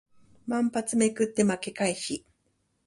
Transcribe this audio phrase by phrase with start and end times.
[0.47, 2.23] 万発捲って負け回避